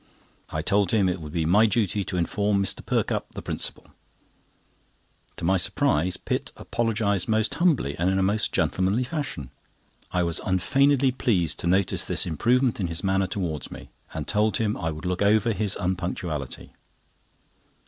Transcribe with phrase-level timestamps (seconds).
[0.49, 2.83] I told him it would be my duty to inform Mr.
[2.83, 3.89] Perkupp, the principal.
[5.37, 9.51] To my surprise, Pitt apologised most humbly and in a most gentlemanly fashion.
[10.11, 14.57] I was unfeignedly pleased to notice this improvement in his manner towards me, and told
[14.57, 16.73] him I would look over his unpunctuality.